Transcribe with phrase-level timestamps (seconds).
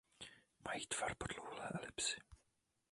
[0.65, 2.19] Mají tvar podlouhlé elipsy.